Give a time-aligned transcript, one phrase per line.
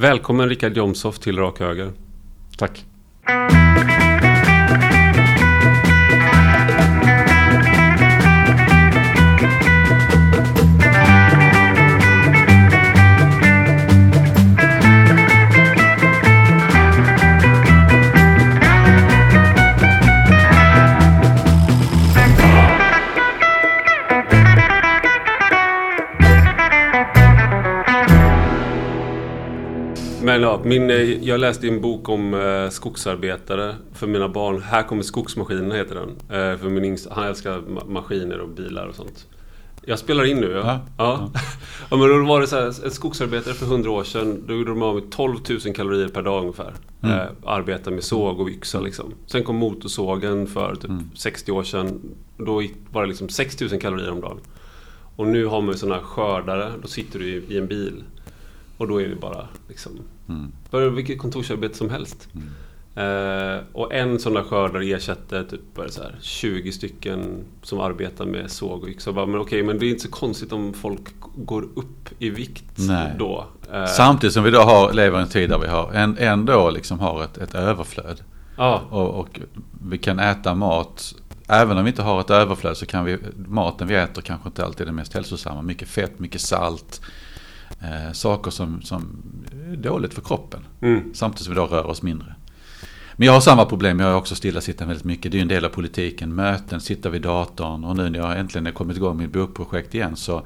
[0.00, 1.92] Välkommen Richard Jomshoff till Rak Höger.
[2.58, 2.84] Tack.
[30.42, 34.62] Ja, min, eh, jag läste en bok om eh, skogsarbetare för mina barn.
[34.62, 36.08] Här kommer skogsmaskinerna heter den.
[36.40, 39.26] Eh, för min yngsta, han älskar ma- maskiner och bilar och sånt.
[39.84, 40.58] Jag spelar in nu ja.
[40.66, 40.80] Ja.
[40.98, 41.30] ja.
[41.90, 44.44] ja men då var det så här, en skogsarbetare för 100 år sedan.
[44.46, 46.74] Då gjorde de av med 12 000 kalorier per dag ungefär.
[47.02, 47.16] Mm.
[47.18, 49.14] Eh, arbeta med såg och yxa liksom.
[49.26, 51.10] Sen kom motorsågen för typ Mm.
[51.14, 52.00] 60 år sedan.
[52.36, 54.40] Då var det liksom 6 000 kalorier om dagen.
[55.16, 56.72] Och nu har man ju sådana här skördare.
[56.82, 58.04] Då sitter du i, i en bil.
[58.76, 59.92] Och då är det bara liksom
[60.30, 60.52] Mm.
[60.70, 62.28] bara vilket kontorsarbete som helst.
[62.94, 68.50] Eh, och en sån där skördare ersätter typ så här 20 stycken som arbetar med
[68.50, 69.12] såg och yxa.
[69.12, 71.02] Men okej, men det är inte så konstigt om folk
[71.36, 73.12] går upp i vikt Nej.
[73.18, 73.46] då.
[73.72, 76.70] Eh, Samtidigt som vi då har, lever i en tid där vi har en, ändå
[76.70, 78.20] liksom har ett, ett överflöd.
[78.56, 79.40] ja, Och, och
[79.82, 81.14] vi kan äta mat.
[81.48, 84.64] Även om vi inte har ett överflöd så kan vi, maten vi äter kanske inte
[84.64, 85.62] alltid är det mest hälsosamma.
[85.62, 87.00] Mycket fett, mycket salt.
[87.80, 89.22] Eh, saker som, som
[89.76, 90.60] dåligt för kroppen.
[90.80, 92.34] mm, Samtidigt som vi då rör oss mindre.
[93.16, 95.32] Men jag har samma problem, jag har också stillasittande väldigt mycket.
[95.32, 96.34] Det är ju en del av politiken.
[96.34, 97.84] Möten, sitta vid datorn.
[97.84, 100.42] Och nu när jag äntligen har kommit igång med mitt bokprojekt igen så,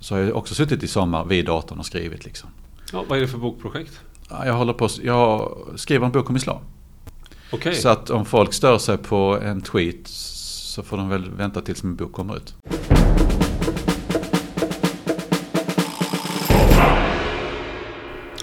[0.00, 2.24] så har jag också suttit i sommar vid datorn och skrivit.
[2.24, 2.50] Liksom.
[2.92, 4.00] ja, vad är det för bokprojekt?
[4.30, 6.60] Ja, Jag, håller på, jag skriver en bok om islam.
[7.52, 11.60] Okej, Så att om folk stör sig på en tweet så får de väl vänta
[11.60, 12.54] tills min bok kommer ut.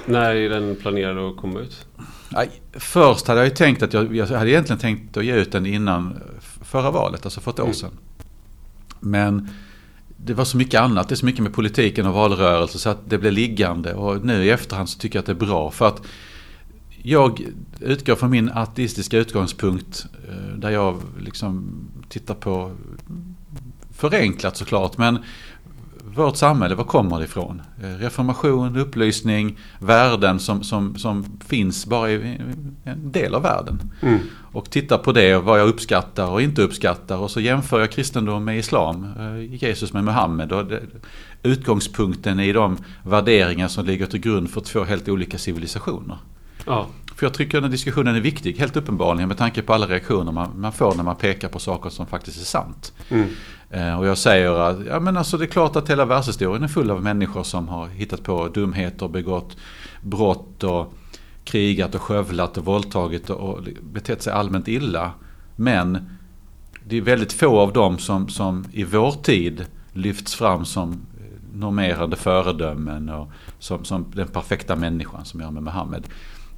[0.05, 1.87] När är den planerad att komma ut?
[2.29, 5.51] Nej, först hade jag ju tänkt att jag, jag hade egentligen tänkt att ge ut
[5.51, 6.17] den innan
[6.61, 7.73] förra valet, alltså för ett år Mm.
[7.75, 7.91] sedan.
[8.99, 9.49] Men
[10.17, 13.09] det var så mycket annat, det är så mycket med politiken och valrörelse så att
[13.09, 13.93] det blev liggande.
[13.93, 15.71] Och nu i efterhand så tycker jag att det är bra.
[15.71, 16.01] För att
[17.01, 17.41] jag
[17.79, 21.71] utgår från min ateistiska utgångspunkt eh, där jag liksom
[22.09, 22.71] tittar på,
[23.91, 25.19] förenklat såklart, men
[26.15, 27.61] vårt samhälle, var kommer det ifrån?
[27.83, 32.37] Eh, Reformation, upplysning, värden som, som, som finns bara i
[32.83, 33.91] en del av världen.
[34.01, 34.19] Mm.
[34.51, 38.45] Och tittar på det vad jag uppskattar och inte uppskattar och så jämför jag kristendom
[38.45, 40.51] med islam, eh, Jesus med Muhammed.
[40.51, 40.81] Och det,
[41.43, 46.17] utgångspunkten i de värderingar som ligger till grund för två helt olika civilisationer.
[46.65, 50.31] Ja, För jag tycker den diskussionen är viktig, helt uppenbarligen med tanke på alla reaktioner
[50.31, 52.93] man, man får när man pekar på saker som faktiskt är sant.
[53.09, 53.29] mm,
[53.75, 56.67] Eh, och jag säger att ja, men alltså det är klart att hela världshistorien är
[56.67, 59.57] full av människor som har hittat på dumheter, begått
[60.01, 60.93] brott och
[61.43, 65.11] krigat och skövlat och våldtagit och, betett sig allmänt illa.
[65.55, 66.09] Men
[66.85, 71.57] det är väldigt få av dem som, som i vår tid lyfts fram som eh,
[71.59, 76.07] normerande föredömen och som, som den perfekta människan som gör med Muhammed.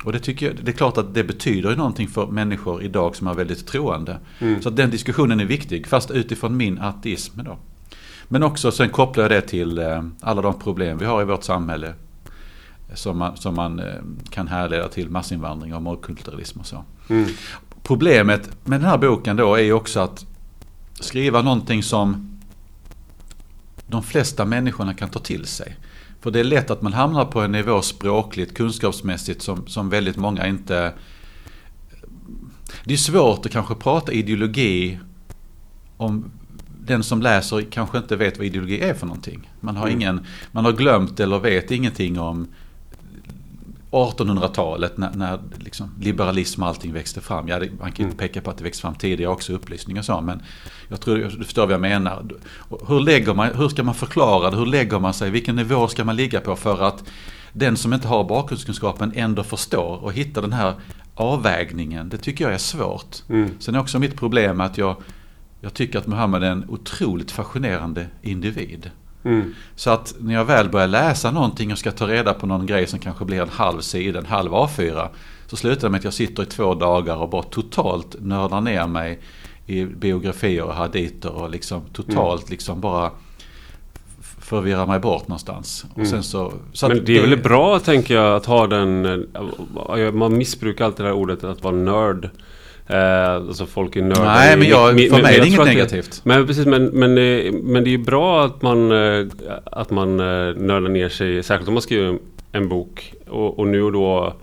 [0.03, 3.28] Och det tycker jag, det är klart att det betyder någonting för människor idag som
[3.28, 4.19] är väldigt troende.
[4.40, 4.62] mm.
[4.62, 7.58] Så den diskussionen är viktig, fast utifrån min ateism då.
[8.28, 11.44] Men också, sen kopplar jag det till eh, alla de problem vi har i vårt
[11.44, 11.94] samhälle.
[12.94, 13.85] Som man, som man eh,
[14.30, 16.84] kan härleda till massinvandring och mångkulturalism och så.
[17.09, 17.29] Mm.
[17.84, 20.25] Problemet med den här boken då är ju också att
[21.00, 22.40] skriva någonting som
[23.88, 25.75] de flesta människorna kan ta till sig.
[26.28, 30.18] För det är lätt att man hamnar på en nivå språkligt, kunskapsmässigt som, som väldigt
[30.18, 30.94] många inte...
[32.84, 35.00] Det är svårt att kanske prata ideologi
[35.98, 36.32] om
[36.86, 39.52] den som läser kanske inte vet vad ideologi är för någonting.
[39.60, 40.02] Man har, Mm.
[40.02, 42.48] ingen, man har glömt eller vet ingenting om
[43.92, 47.48] 1800-talet när, när liksom liberalism och allting växte fram.
[47.48, 50.06] Ja, det, man kan inte peka på att det växte fram tidigare också, upplysning och
[50.06, 50.22] så.
[50.22, 50.42] Men
[50.88, 52.26] jag tror du förstår vad jag menar.
[52.88, 54.58] Hur, lägger man, hur ska man förklara det?
[54.58, 55.30] Hur lägger man sig?
[55.30, 57.03] Vilken nivå ska man ligga på för att
[57.53, 60.73] den som inte har bakgrundskunskapen ändå förstår och hittar den här
[61.16, 62.09] avvägningen?
[62.09, 63.16] Det tycker jag är svårt.
[63.29, 63.50] Mm.
[63.59, 64.96] Sen är också mitt problem att jag,
[65.61, 68.91] jag tycker att Muhammed är en otroligt fascinerande individ.
[69.28, 69.53] Mm.
[69.76, 72.88] Så att när jag väl börjar läsa någonting och ska ta reda på någon grej
[72.88, 75.08] som kanske blir en halv sida, en halv A4.
[75.47, 78.88] Så slutar det med att jag sitter i två dagar och bara totalt nördar ner
[78.88, 79.20] mig
[79.66, 83.12] i biografier och haditer och liksom totalt liksom bara
[84.20, 85.85] f- förvirrar mig bort någonstans.
[85.91, 86.09] Och Mm.
[86.09, 89.06] sen så, så Men det är väl bra tänker jag att ha den...
[89.97, 92.30] eh, Man missbrukar alltid det här ordet att vara nörd.
[92.87, 94.25] Eh, alltså folk är nördar.
[94.25, 96.22] Nej, men jag, för mig är det inget negativt.
[96.23, 99.28] Men precis, men, men, eh, men det är ju bra att man, eh,
[99.66, 101.43] att man eh, nördar ner sig.
[101.43, 102.17] Särskilt om man skriver
[102.51, 103.13] en bok.
[103.28, 104.34] Och, och nu och då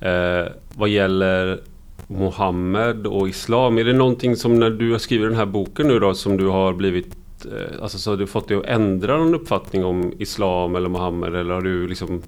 [0.00, 0.46] eh,
[0.76, 1.60] vad gäller
[2.06, 3.78] Mohammed och Islam.
[3.78, 6.46] Är det någonting som när du har skrivit den här boken nu då som du
[6.46, 10.76] har blivit eh, Alltså så har du fått dig att ändra någon uppfattning om Islam
[10.76, 12.22] eller Mohammed eller har du liksom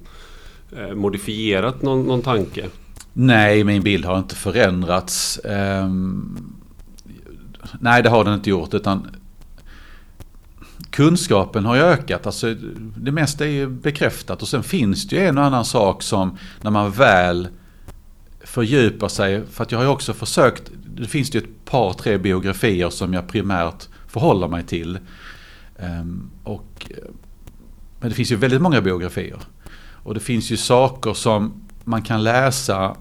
[0.93, 2.65] modifierat någon, någon tanke?
[3.13, 5.39] Nej, min bild har inte förändrats.
[5.45, 6.53] Ehm,
[7.79, 8.73] nej, det har den inte gjort.
[8.73, 9.07] Utan
[10.89, 12.25] kunskapen har ju ökat.
[12.25, 12.55] Alltså,
[12.97, 14.41] det mesta är ju bekräftat.
[14.41, 17.47] Och sen finns det ju en och annan sak som när man väl
[18.43, 19.43] fördjupar sig.
[19.51, 20.71] För att jag har ju också försökt.
[20.95, 24.99] Det finns ju ett par, tre biografier som jag primärt förhåller mig till.
[25.79, 26.91] Ehm, och,
[27.99, 29.39] men det finns ju väldigt många biografier.
[30.03, 32.95] Och det finns ju saker som man kan läsa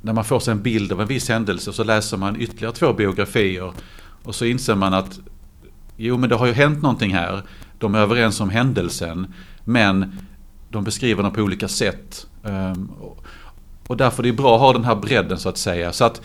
[0.00, 2.92] när man får sig en bild av en viss händelse så läser man ytterligare två
[2.92, 3.72] biografier
[4.22, 5.20] och så inser man att
[5.96, 7.42] jo men det har ju hänt någonting här.
[7.78, 9.34] De är överens om händelsen
[9.64, 10.18] men
[10.68, 12.26] de beskriver den på olika sätt.
[12.44, 12.90] Ehm,
[13.86, 15.92] och därför är det bra att ha den här bredden så att säga.
[15.92, 16.20] Så att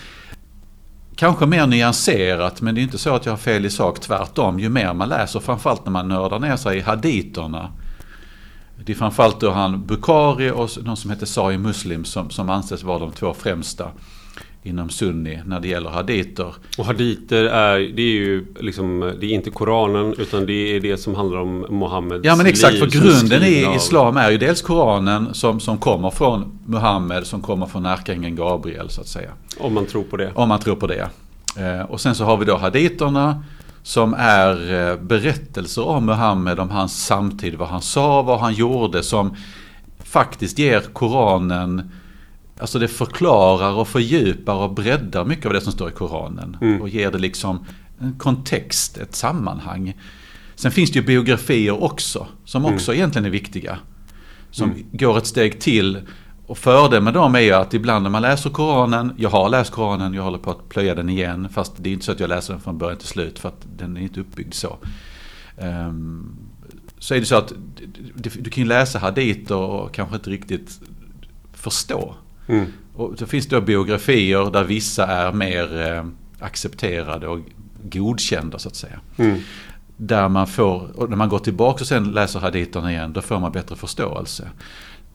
[1.16, 4.00] Kanske mer nyanserat men det är inte så att jag har fel i sak.
[4.00, 7.72] Tvärtom, ju mer man läser, framförallt när man nördar ner sig i haditerna
[8.85, 12.83] det är framförallt då han Bukhari och någon som heter Sahih Muslim som, som anses
[12.83, 13.91] vara de två främsta
[14.63, 16.56] inom sunni när det gäller haditer.
[16.77, 20.97] Och haditer är, det är ju liksom, det är inte Koranen utan det är det
[20.97, 23.75] som handlar om Muhammeds Ja men exakt, liv för grunden i av...
[23.75, 28.89] Islam är ju dels Koranen som, som kommer från Muhammed, som kommer från ärkeängeln Gabriel
[28.89, 29.29] så att säga.
[29.57, 30.31] Om man tror på det.
[30.35, 31.09] Om man tror på det.
[31.57, 33.44] Eh, och sen så har vi då haditerna
[33.88, 39.04] som är eh, berättelser om Muhammed, om hans samtid, vad han sa, vad han gjorde,
[39.04, 39.36] som
[40.00, 41.92] faktiskt ger Koranen
[42.60, 46.57] Alltså det förklarar och fördjupar och breddar mycket av det som står i Koranen.
[46.62, 46.81] Mm.
[46.81, 47.66] Och ger det liksom
[48.00, 49.94] en kontext, ett sammanhang.
[50.56, 52.75] Sen finns det ju biografier också, som mm.
[52.75, 53.00] också mm.
[53.00, 53.80] egentligen är viktiga.
[54.51, 54.86] Som mm.
[54.92, 56.01] går ett steg till
[56.48, 59.72] och fördelen med dem är ju att ibland när man läser Koranen, jag har läst
[59.72, 61.50] Koranen, jag håller på att plöja den igen.
[61.50, 63.68] Fast det är inte så att jag läser den från början till slut för att
[63.78, 64.78] den är inte uppbyggd så.
[65.58, 66.38] Um,
[67.00, 67.54] så är det så att
[68.16, 70.80] du, du kan ju läsa haditer och kanske inte riktigt
[71.54, 72.16] förstå.
[72.48, 72.66] Mm.
[72.94, 76.06] Och så finns det då biografier där vissa är mer eh,
[76.40, 77.40] accepterade och
[77.84, 79.00] godkända så att säga.
[79.18, 79.40] Mm.
[79.98, 83.40] Där man får, och när man går tillbaka och sen läser haditerna igen, då får
[83.40, 84.50] man bättre förståelse.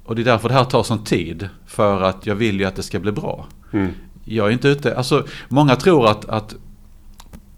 [0.04, 1.48] Och det är därför det här tar sån tid.
[1.66, 3.46] För att jag vill ju att det ska bli bra.
[3.72, 3.92] Mm.
[4.24, 6.54] Jag är inte ute, alltså många tror att, att,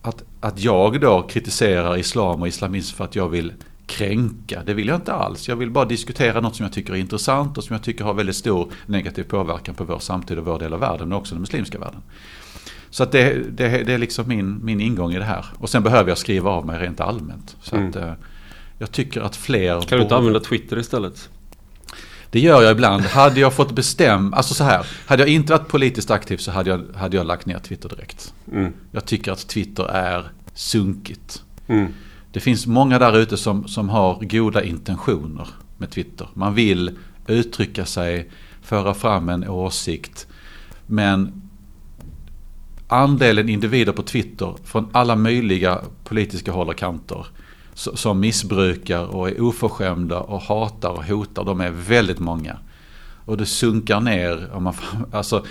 [0.02, 3.52] att, att jag då kritiserar islam och islamism för att jag vill
[3.86, 4.62] kränka.
[4.66, 5.48] Det vill jag inte alls.
[5.48, 8.14] Jag vill bara diskutera något som jag tycker är intressant och som jag tycker har
[8.14, 11.40] väldigt stor negativ påverkan på vår samtid och vår del av världen, men också den
[11.40, 12.02] muslimska världen.
[12.90, 15.46] Så att det, det, det är liksom min, min ingång i det här.
[15.58, 17.56] Och sen behöver jag skriva av mig rent allmänt.
[17.62, 17.88] Så mm.
[17.88, 18.12] att, eh,
[18.78, 19.80] jag tycker att fler...
[19.80, 21.28] Kan du inte använda Twitter istället?
[22.34, 23.02] Det gör jag ibland.
[23.02, 24.86] Hade jag fått bestämma, alltså så här.
[25.06, 28.34] Hade jag inte varit politiskt aktiv så hade jag, hade jag lagt ner Twitter direkt.
[28.52, 28.72] Mm.
[28.92, 31.42] Jag tycker att Twitter är sunkigt.
[31.66, 31.92] Mm.
[32.32, 35.48] Det finns många där ute som, som har goda intentioner
[35.78, 36.28] med Twitter.
[36.34, 38.30] Man vill uttrycka sig,
[38.62, 40.26] föra fram en åsikt.
[40.86, 41.42] Men
[42.88, 47.26] andelen individer på Twitter från alla möjliga politiska håll och kanter
[47.74, 52.58] som missbrukar och är oförskämda och hatar och hotar, de är väldigt många.
[53.24, 54.50] Och det sunkar ner.
[54.52, 54.74] Och man,
[55.12, 55.44] alltså,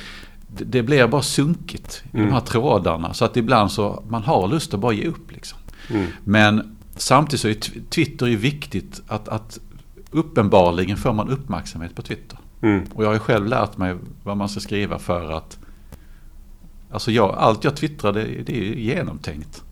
[0.48, 2.27] det blir bara sunkigt i mm.
[2.27, 3.13] de här trådarna.
[3.13, 5.32] Så att ibland så man har lust att bara ge upp.
[5.32, 5.60] Liksom.
[5.89, 6.08] Mm.
[6.24, 9.60] Men samtidigt så är Twitter är viktigt att, att
[10.12, 12.38] uppenbarligen får man uppmärksamhet på Twitter.
[12.62, 12.86] Mm.
[12.94, 15.58] Och jag har ju själv lärt mig vad man ska skriva för att
[16.94, 19.63] Alltså jag, allt jag twittrar det, det är genomtänkt.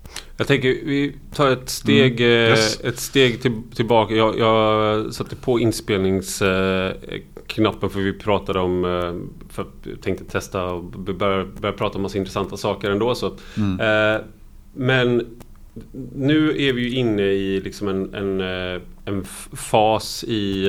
[0.41, 2.31] Jag tänker vi tar ett steg, mm.
[2.31, 2.83] yes.
[2.83, 4.13] ett steg till, tillbaka.
[4.13, 9.13] Jag, jag satte på inspelningsknappen för vi pratade om eh,
[9.49, 13.15] för jag tänkte testa och börja, börja prata om massa intressanta saker ändå.
[13.15, 13.33] Så.
[13.57, 13.79] Mm.
[13.79, 14.21] Eh,
[14.73, 15.37] men
[16.15, 20.67] nu är vi ju inne i liksom en, en, eh, en fas i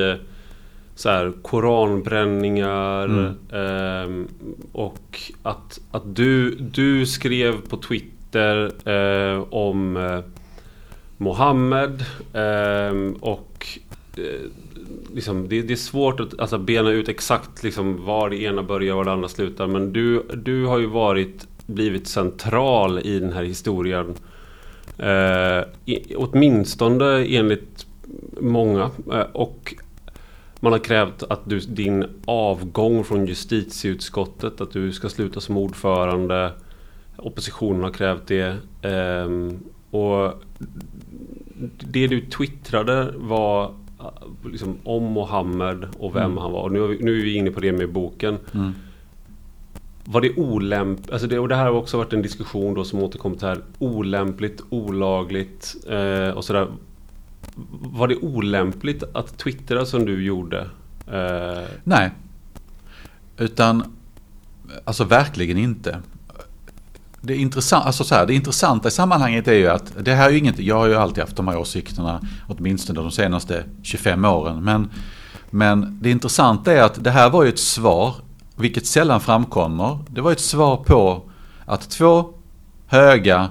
[0.94, 3.34] så här, koranbränningar mm.
[3.50, 4.26] eh,
[4.72, 10.20] och att, att du, du skrev på Twitter Twitter eh, om eh,
[11.16, 13.66] Mohammed eh, och
[14.16, 14.50] eh,
[15.14, 18.92] liksom, det, det, är svårt att alltså, bena ut exakt liksom, var det ena börjar
[18.92, 19.66] och var det andra slutar.
[19.66, 24.14] Men du, du har ju varit, blivit central i den här historien.
[24.98, 27.86] Eh, i, åtminstone enligt
[28.40, 28.90] många.
[29.12, 29.74] Eh, och
[30.60, 36.52] man har krävt att du, din avgång från justitieutskottet, att du ska sluta som ordförande.
[37.16, 38.56] Oppositionen har krävt det.
[39.26, 40.42] Um, och
[41.78, 43.74] det du twittrade var
[44.50, 46.38] liksom, om Mohammed och vem Mm.
[46.38, 46.62] han var.
[46.62, 48.38] Och nu, är vi, nu är vi inne på det med boken.
[48.54, 48.72] Mm.
[50.04, 51.10] Var det olämpligt?
[51.12, 53.58] Alltså det, och det här har också varit en diskussion då som återkommit här.
[53.78, 56.66] Olämpligt, olagligt eh, och sådär.
[57.80, 60.60] Var det olämpligt att twittra som du gjorde?
[61.12, 62.10] Eh, Nej.
[63.38, 63.96] Utan,
[64.84, 66.02] alltså verkligen inte.
[67.24, 70.30] Det, intressant, alltså så här, det intressanta i sammanhanget är ju att det här är
[70.30, 74.64] ju inget, jag har ju alltid haft de här åsikterna åtminstone de senaste 25 åren.
[74.64, 74.90] Men,
[75.50, 78.14] men det intressanta är att det här var ju ett svar,
[78.56, 79.98] vilket sällan framkommer.
[80.08, 81.22] Det var ett svar på
[81.64, 82.34] att två
[82.86, 83.50] höga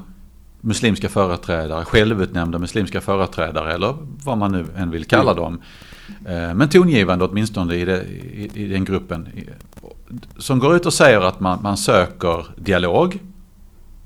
[0.62, 5.62] muslimska företrädare, självutnämnda muslimska företrädare eller vad man nu än vill kalla dem.
[6.26, 9.30] Eh, men tongivande åtminstone i, det, i, i den gruppen.
[10.38, 13.20] Som går ut och säger att man, man söker dialog.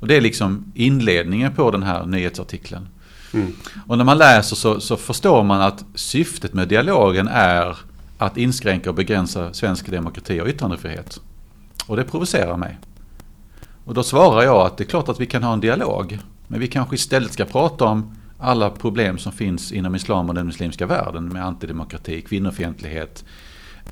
[0.06, 2.88] Och det är liksom inledningen på den här nyhetsartikeln.
[3.34, 3.54] mm.
[3.88, 7.78] Och när man läser så, så förstår man att syftet med dialogen är
[8.18, 11.22] att inskränka och begränsa svensk demokrati och yttrandefrihet.
[11.88, 12.78] Och det provocerar mig.
[13.86, 16.20] Och då svarar jag att det är klart att vi kan ha en dialog.
[16.48, 20.46] Men vi kanske istället ska prata om alla problem som finns inom islam och den
[20.46, 23.26] muslimska världen med antidemokrati, kvinnofientlighet,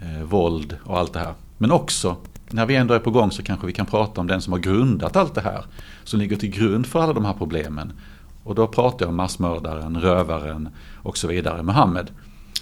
[0.01, 1.33] eh, våld och allt det här.
[1.57, 2.17] Men också,
[2.53, 4.59] när vi ändå är på gång så kanske vi kan prata om den som har
[4.59, 5.65] grundat allt det här.
[6.03, 7.93] Som ligger till grund för alla de här problemen.
[8.43, 10.69] Och då pratar jag om massmördaren, rövaren
[11.03, 12.11] och så vidare, Muhammed.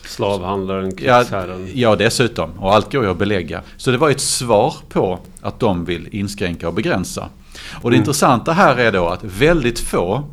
[0.05, 1.67] Slavhandlaren, Ja, krigsherren.
[1.73, 2.51] ja, dessutom.
[2.59, 3.61] Och allt går ju att belägga.
[3.77, 7.29] Så det var ett svar på att de vill inskränka och begränsa.
[7.81, 8.01] Och det Mm.
[8.01, 10.23] intressanta här är då att väldigt få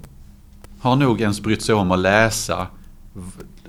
[0.80, 2.66] har nog ens brytt sig om att läsa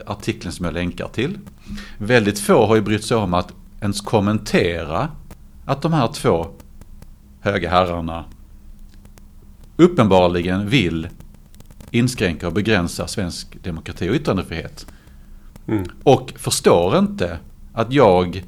[0.06, 1.38] artikeln som jag länkar till.
[1.98, 5.08] Väldigt få har ju brytt sig om att ens kommentera
[5.70, 6.48] att de här två
[7.40, 8.26] höga herrarna
[9.78, 11.08] uppenbarligen vill
[11.92, 14.88] inskränka och begränsa svensk demokrati och yttrandefrihet.
[15.68, 15.84] Mm.
[16.04, 17.40] Och förstår inte
[17.74, 18.46] att jag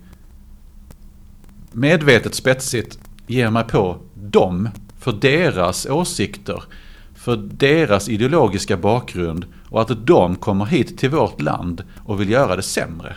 [1.71, 6.63] medvetet spetsigt ger mig på dem för deras åsikter,
[7.15, 12.55] för deras ideologiska bakgrund och att de kommer hit till vårt land och vill göra
[12.55, 13.15] det sämre.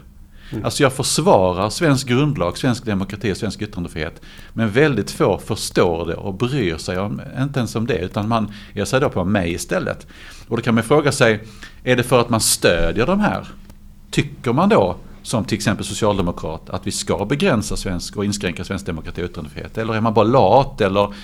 [0.50, 0.64] Mm.
[0.64, 4.20] Alltså jag försvarar svensk grundlag, svensk demokrati och svensk yttrandefrihet.
[4.52, 7.98] Men väldigt få förstår det och bryr sig om, inte ens om det.
[7.98, 10.06] Utan man ger sig då på mig istället.
[10.48, 11.40] Och då kan man fråga sig,
[11.84, 13.46] är det för att man stödjer de här?
[14.10, 18.86] Tycker man då, som till exempel socialdemokrat, att vi ska begränsa svensk och inskränka svensk
[18.86, 19.78] demokrati och yttrandefrihet?
[19.78, 20.80] Eller är man bara lat?
[20.80, 21.14] Eller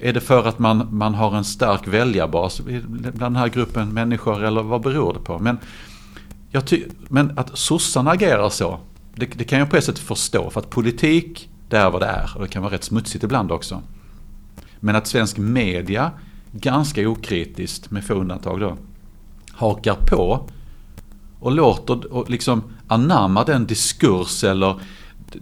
[0.00, 4.44] är det för att man, man har en stark väljarbas bland den här gruppen människor?
[4.44, 5.38] Eller vad beror det på?
[5.38, 5.58] Men,
[7.08, 8.80] men att sossarna agerar så,
[9.14, 10.50] det, det kan jag på ett sätt förstå.
[10.50, 12.30] För att politik, det är vad det är.
[12.34, 13.82] Och det kan vara rätt smutsigt ibland också.
[14.80, 16.10] Men att svensk media,
[16.52, 18.76] ganska okritiskt med få undantag då,
[19.52, 20.48] hakar på
[21.40, 24.80] och låter och liksom anamma den diskurs eller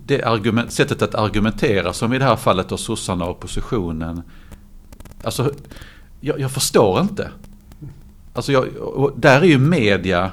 [0.07, 4.23] det argument, sättet att argumentera som i det här fallet då sossarna och oppositionen.
[5.25, 5.53] Alltså,
[6.21, 7.31] jag, jag förstår inte.
[8.35, 8.67] Alltså jag,
[9.17, 10.31] där är ju media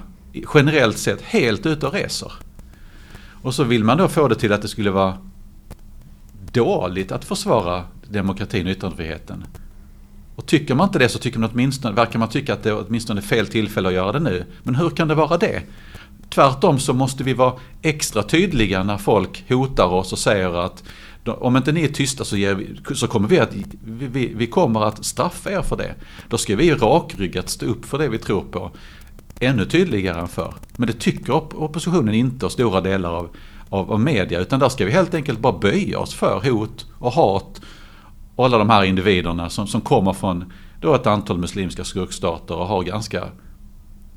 [0.53, 2.31] generellt sett helt ute och reser.
[3.41, 5.17] Och så vill man då få det till att det skulle vara
[6.51, 9.45] dåligt att försvara demokratin och yttrandefriheten.
[10.35, 12.85] Och tycker man inte det så tycker man åtminstone, verkar man tycka att det är
[12.87, 14.45] åtminstone fel tillfälle att göra det nu.
[14.63, 15.61] Men hur kan det vara det?
[16.29, 20.83] Tvärtom så måste vi vara extra tydliga när folk hotar oss och säger att
[21.25, 23.65] om inte ni är tysta så, ger vi, så kommer vi att vi,
[24.07, 25.95] vi, vi kommer att straffa er för det.
[26.29, 28.71] Då ska vi rakryggat stå upp för det vi tror på.
[29.39, 30.53] Ännu tydligare än förr.
[30.77, 33.29] Men det tycker oppositionen inte och stora delar av,
[33.69, 34.39] av, av media.
[34.39, 37.61] Utan där ska vi helt enkelt bara böja oss för hot och hat.
[38.35, 42.67] Och alla de här individerna som, som kommer från då ett antal muslimska skurkstater och
[42.67, 43.27] har ganska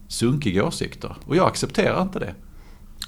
[0.09, 1.17] sunkiga åsikter.
[1.27, 2.35] Och jag accepterar inte det.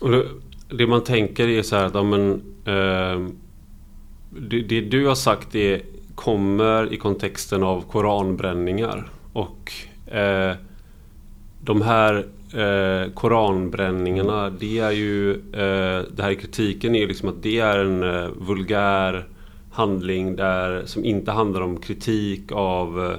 [0.00, 0.24] Och det,
[0.68, 2.32] det man tänker är så här att ja, men,
[2.64, 3.28] eh,
[4.30, 5.82] det, det du har sagt är,
[6.14, 9.08] kommer i kontexten av koranbränningar.
[9.32, 9.72] Och
[10.14, 10.56] eh,
[11.64, 17.42] de här eh, koranbränningarna, det är ju, eh, det här kritiken är ju liksom att
[17.42, 19.26] det är en eh, vulgär
[19.70, 23.18] handling där, som inte handlar om kritik av eh,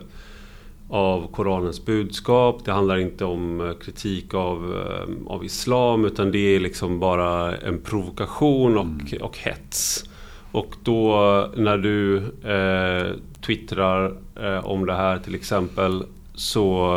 [0.89, 2.65] av Koranens budskap.
[2.65, 7.57] Det handlar inte om eh, kritik av, eh, av Islam utan det är liksom bara
[7.57, 10.09] en provokation och, och hets.
[10.51, 11.15] Och då
[11.55, 16.03] när du eh, twittrar eh, om det här till exempel
[16.35, 16.95] så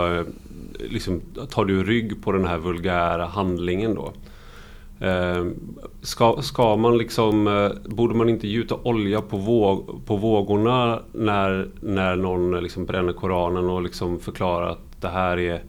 [0.79, 1.21] liksom,
[1.51, 4.13] tar du rygg på den här vulgära handlingen då.
[5.07, 5.47] Eh,
[6.03, 11.69] ska, ska man liksom, eh, borde man inte gjuta olja på, våg, på vågorna när,
[11.81, 15.63] när någon eh, liksom bränner Koranen och liksom förklarar att det här är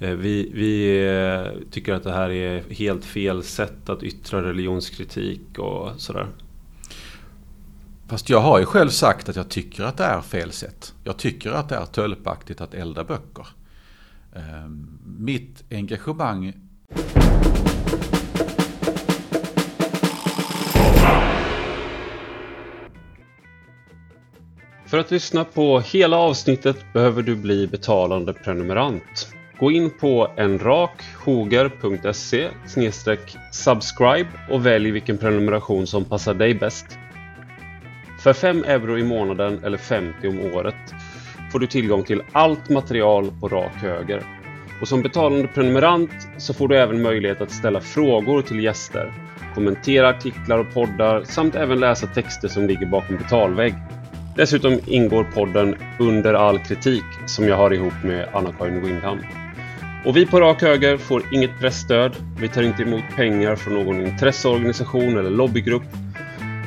[0.00, 5.58] Eh, vi, vi eh, tycker att det här är helt fel sätt att yttra religionskritik
[5.58, 6.26] och sådär.
[8.08, 10.94] Fast jag har ju själv sagt att jag tycker att det är fel sätt.
[11.04, 13.46] Jag tycker att det är tölpaktigt att elda böcker.
[14.36, 16.52] Ehm, mitt engagemang
[24.86, 29.34] För att lyssna på hela avsnittet behöver du bli betalande prenumerant.
[29.58, 32.48] Gå in på enrakhoger.se
[33.52, 36.86] subscribe och välj vilken prenumeration som passar dig bäst.
[38.22, 40.94] För 5 euro i månaden eller 50 om året
[41.52, 44.22] får du tillgång till allt material på rak höger.
[44.80, 49.12] Och som betalande prenumerant så får du även möjlighet att ställa frågor till gäster,
[49.54, 53.74] kommentera artiklar och poddar samt även läsa texter som ligger bakom betalvägg.
[54.36, 59.18] Dessutom ingår podden Under all kritik som jag har ihop med Anna-Karin Windham.
[60.04, 62.16] Och vi på Rak Höger får inget pressstöd.
[62.40, 65.82] Vi tar inte emot pengar från någon intresseorganisation eller lobbygrupp.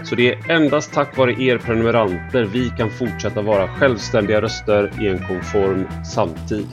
[0.04, 5.08] Så det är endast tack vare er prenumeranter vi kan fortsätta vara självständiga röster i
[5.08, 6.68] en konform samtid.